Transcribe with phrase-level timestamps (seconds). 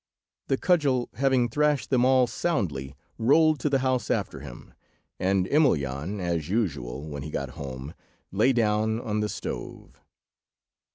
[0.47, 4.73] The cudgel, having thrashed them all soundly, rolled to the house after him,
[5.19, 7.93] and Emelyan, as usual when he got home,
[8.31, 10.01] lay down on the stove.